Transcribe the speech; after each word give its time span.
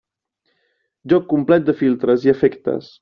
Joc 1.13 1.27
complet 1.35 1.67
de 1.67 1.77
filtres 1.83 2.27
i 2.29 2.33
efectes. 2.35 2.91